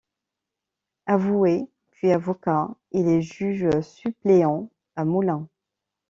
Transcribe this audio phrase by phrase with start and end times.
[1.05, 5.47] Avoué puis avocat, il est juge suppléant à Moulins.